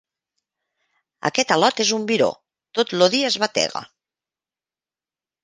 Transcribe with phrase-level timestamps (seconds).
[1.29, 2.31] Aquest al·lot és un viró,
[2.79, 3.85] tot lo dia es batega.